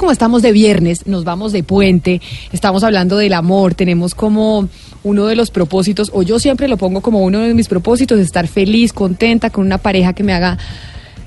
[0.00, 2.20] Como estamos de viernes, nos vamos de puente,
[2.52, 4.68] estamos hablando del amor, tenemos como
[5.02, 8.46] uno de los propósitos, o yo siempre lo pongo como uno de mis propósitos, estar
[8.46, 10.56] feliz, contenta con una pareja que me haga,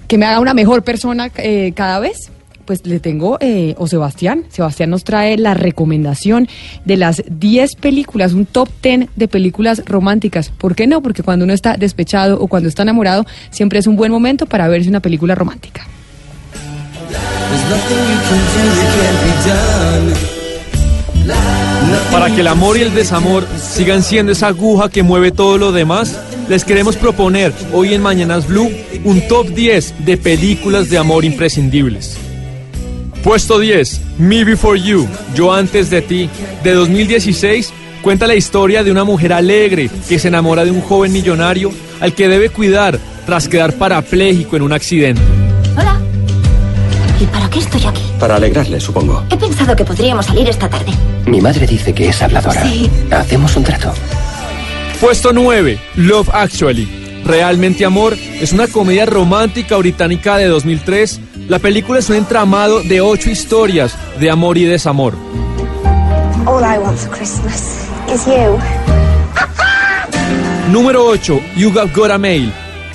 [0.07, 2.31] que me haga una mejor persona eh, cada vez.
[2.63, 6.47] Pues le tengo, eh, o Sebastián, Sebastián nos trae la recomendación
[6.85, 10.49] de las 10 películas, un top 10 de películas románticas.
[10.49, 11.01] ¿Por qué no?
[11.01, 14.69] Porque cuando uno está despechado o cuando está enamorado, siempre es un buen momento para
[14.69, 15.85] verse una película romántica.
[22.11, 25.71] Para que el amor y el desamor sigan siendo esa aguja que mueve todo lo
[25.71, 28.69] demás, les queremos proponer hoy en Mañanas Blue
[29.03, 32.17] un top 10 de películas de amor imprescindibles.
[33.23, 36.29] Puesto 10, Me Before You, Yo Antes de Ti,
[36.63, 41.13] de 2016, cuenta la historia de una mujer alegre que se enamora de un joven
[41.13, 45.21] millonario al que debe cuidar tras quedar parapléjico en un accidente.
[45.77, 46.01] Hola.
[47.21, 48.01] ¿Y para qué estoy aquí?
[48.19, 49.23] Para alegrarle, supongo.
[49.29, 50.91] He pensado que podríamos salir esta tarde.
[51.27, 52.63] Mi madre dice que es habladora.
[52.63, 52.89] Sí.
[53.11, 53.93] Hacemos un trato.
[54.99, 57.21] Puesto 9, Love Actually.
[57.23, 61.19] Realmente Amor es una comedia romántica británica de 2003.
[61.47, 65.13] La película es un entramado de ocho historias de amor y desamor.
[66.47, 68.57] All I want for Christmas is you.
[70.71, 72.51] Número 8, You Have Got a Mail.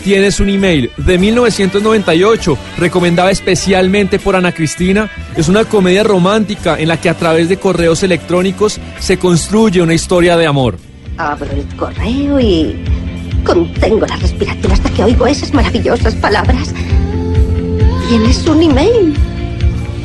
[0.06, 5.10] Tienes un email de 1998, recomendada especialmente por Ana Cristina.
[5.34, 9.94] Es una comedia romántica en la que a través de correos electrónicos se construye una
[9.94, 10.78] historia de amor.
[11.16, 12.84] Abro el correo y
[13.42, 16.72] contengo la respiración hasta que oigo esas maravillosas palabras.
[18.08, 19.12] Tienes un email.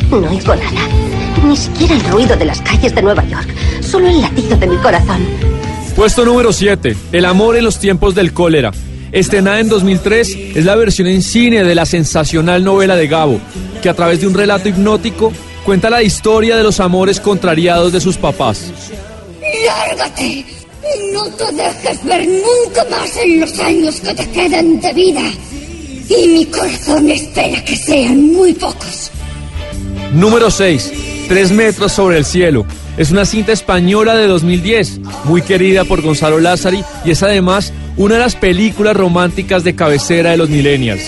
[0.09, 0.87] No oigo nada.
[1.45, 3.53] Ni siquiera el ruido de las calles de Nueva York.
[3.81, 5.21] Solo el latido de mi corazón.
[5.95, 8.71] Puesto número 7, El amor en los tiempos del cólera.
[9.11, 13.41] Estrenada en 2003, es la versión en cine de la sensacional novela de Gabo,
[13.81, 15.33] que a través de un relato hipnótico
[15.65, 18.71] cuenta la historia de los amores contrariados de sus papás.
[19.65, 20.45] ¡Lárgate!
[21.13, 25.23] No te dejes ver nunca más en los años que te quedan de vida.
[26.09, 29.11] Y mi corazón espera que sean muy pocos.
[30.13, 30.91] Número 6.
[31.27, 32.65] Tres metros sobre el cielo.
[32.97, 38.15] Es una cinta española de 2010, muy querida por Gonzalo Lázari y es además una
[38.15, 41.03] de las películas románticas de cabecera de los millennials.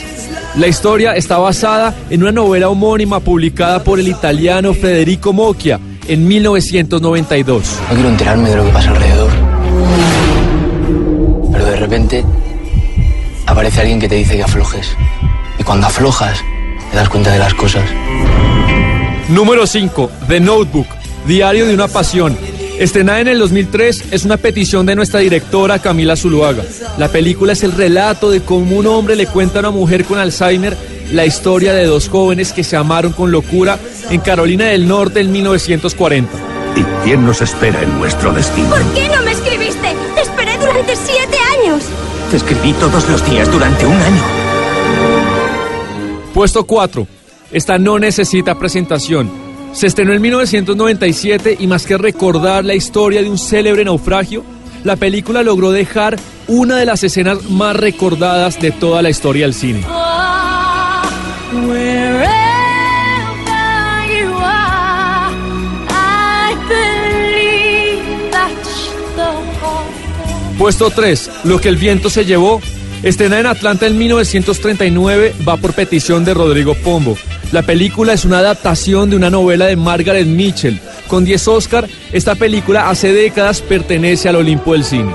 [0.55, 6.27] La historia está basada en una novela homónima publicada por el italiano Federico Mocchia en
[6.27, 7.79] 1992.
[7.89, 9.31] No quiero enterarme de lo que pasa alrededor.
[11.51, 12.25] Pero de repente
[13.47, 14.95] aparece alguien que te dice que aflojes.
[15.59, 16.39] Y cuando aflojas,
[16.91, 17.83] te das cuenta de las cosas.
[19.29, 20.11] Número 5.
[20.27, 20.87] The Notebook,
[21.25, 22.37] Diario de una Pasión.
[22.83, 26.65] Estrenada en el 2003, es una petición de nuestra directora Camila Zuluaga.
[26.97, 30.19] La película es el relato de cómo un hombre le cuenta a una mujer con
[30.19, 30.75] Alzheimer
[31.13, 33.79] la historia de dos jóvenes que se amaron con locura
[34.09, 36.29] en Carolina del Norte en 1940.
[36.75, 38.71] ¿Y quién nos espera en nuestro destino?
[38.71, 39.95] ¿Por qué no me escribiste?
[40.15, 41.83] Te esperé durante siete años.
[42.31, 44.23] Te escribí todos los días durante un año.
[46.33, 47.07] Puesto 4.
[47.53, 49.42] Esta no necesita presentación.
[49.73, 54.43] Se estrenó en 1997 y más que recordar la historia de un célebre naufragio,
[54.83, 56.17] la película logró dejar
[56.47, 59.83] una de las escenas más recordadas de toda la historia del cine.
[70.57, 71.31] Puesto 3.
[71.45, 72.61] Lo que el viento se llevó.
[73.01, 77.17] Estrenada en Atlanta en 1939, va por petición de Rodrigo Pombo.
[77.53, 80.79] La película es una adaptación de una novela de Margaret Mitchell.
[81.07, 85.13] Con 10 Oscar, esta película hace décadas pertenece al Olimpo del cine.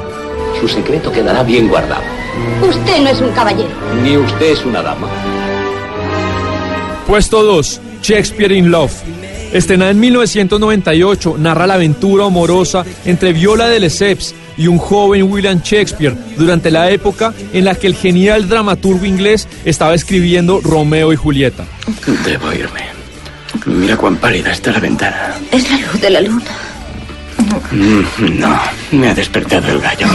[0.61, 2.05] Su secreto quedará bien guardado.
[2.63, 3.71] Usted no es un caballero.
[4.05, 5.09] Ni usted es una dama.
[7.09, 7.81] Puesto 2.
[8.03, 8.93] Shakespeare in Love.
[9.53, 15.61] Estrenada en 1998, narra la aventura amorosa entre Viola de Lesseps y un joven William
[15.63, 21.17] Shakespeare durante la época en la que el genial dramaturgo inglés estaba escribiendo Romeo y
[21.17, 21.65] Julieta.
[22.25, 22.83] Debo irme.
[23.65, 25.35] Mira cuán pálida está la ventana.
[25.53, 26.45] Es la luz de la luna.
[27.71, 28.59] Mm, No,
[28.93, 30.07] me ha despertado el gallo.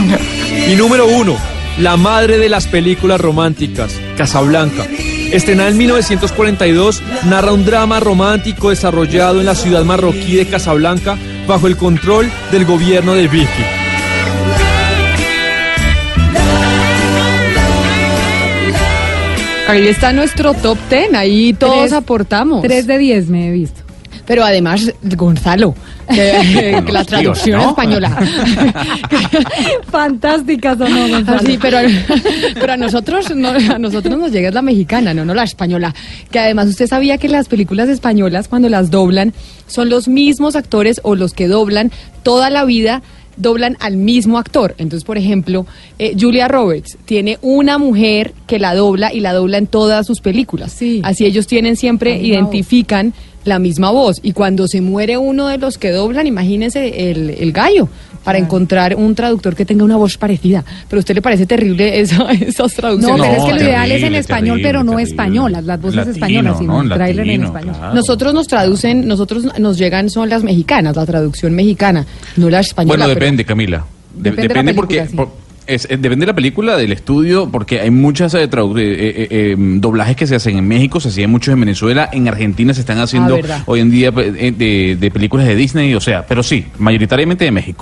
[0.69, 1.35] Y número 1.
[1.79, 4.85] La madre de las películas románticas, Casablanca.
[5.31, 11.17] Estrenada en 1942, narra un drama romántico desarrollado en la ciudad marroquí de Casablanca
[11.47, 13.82] bajo el control del gobierno de Vichy.
[19.67, 22.61] Ahí está nuestro top 10, ahí todos Tres- aportamos.
[22.61, 23.81] 3 de 10 me he visto.
[24.25, 25.75] Pero además, Gonzalo,
[26.07, 27.69] que, que la los tíos, traducción ¿no?
[27.71, 28.17] española.
[29.91, 31.39] Fantásticas o no, Gonzalo.
[31.39, 31.77] Así, pero,
[32.53, 35.93] pero a nosotros no, a nosotros nos llega es la mexicana, no, no la española.
[36.31, 39.33] Que además usted sabía que las películas españolas cuando las doblan
[39.67, 41.91] son los mismos actores o los que doblan
[42.23, 43.01] toda la vida
[43.37, 44.75] doblan al mismo actor.
[44.77, 45.65] Entonces, por ejemplo,
[45.99, 50.21] eh, Julia Roberts tiene una mujer que la dobla y la dobla en todas sus
[50.21, 50.71] películas.
[50.71, 51.01] Sí.
[51.03, 53.13] Así ellos tienen siempre, identifican
[53.45, 54.19] la misma voz.
[54.23, 57.87] Y cuando se muere uno de los que doblan, imagínense el, el gallo,
[58.23, 58.45] para Claro.
[58.45, 60.63] encontrar un traductor que tenga una voz parecida.
[60.87, 63.21] Pero a usted le parece terrible eso, esas No, traducciones.
[63.21, 65.11] pero es que lo terrible, ideal es en español, terrible, pero no terrible.
[65.11, 66.81] españolas, las voces Latino, españolas, sino ¿no?
[66.83, 67.75] el tráiler en español.
[67.77, 67.93] claro.
[67.95, 72.05] Nosotros nos traducen, nosotros nos llegan son las mexicanas, la traducción mexicana,
[72.37, 72.97] no la española.
[72.97, 73.85] Bueno, pero- depende, Camila.
[74.15, 75.15] De- Depende de porque película, sí.
[75.17, 79.27] por- es, es- depende de la película, del estudio, porque hay muchas eh, eh, eh,
[79.29, 82.81] eh, doblajes que se hacen en México, se hacían muchos en Venezuela, en Argentina se
[82.81, 83.63] están haciendo Ah, verdad.
[83.65, 87.51] hoy en día eh, de, de películas de Disney, o sea, pero sí, mayoritariamente de
[87.51, 87.79] México.